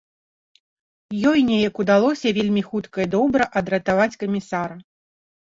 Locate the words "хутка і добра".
2.71-3.49